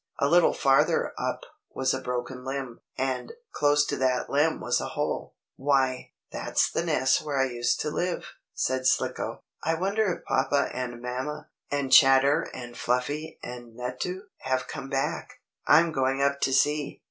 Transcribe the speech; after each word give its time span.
A 0.19 0.27
little 0.27 0.55
farther 0.55 1.13
up 1.19 1.41
was 1.75 1.93
a 1.93 2.01
broken 2.01 2.43
limb, 2.43 2.81
and, 2.97 3.33
close 3.51 3.85
to 3.85 3.95
that 3.97 4.31
limb 4.31 4.59
was 4.59 4.81
a 4.81 4.87
hole. 4.97 5.35
"Why, 5.57 6.13
that's 6.31 6.71
the 6.71 6.83
nest 6.83 7.21
where 7.21 7.37
I 7.39 7.45
used 7.45 7.79
to 7.81 7.91
live," 7.91 8.25
said 8.55 8.87
Slicko. 8.87 9.43
"I 9.63 9.75
wonder 9.75 10.11
if 10.11 10.25
papa 10.25 10.71
and 10.73 11.03
mamma, 11.03 11.49
and 11.69 11.91
Chatter 11.91 12.49
and 12.51 12.75
Fluffy 12.75 13.37
and 13.43 13.75
Nutto 13.75 14.21
have 14.39 14.67
come 14.67 14.89
back! 14.89 15.33
I'm 15.67 15.91
going 15.91 16.19
up 16.19 16.41
to 16.41 16.51
see." 16.51 16.99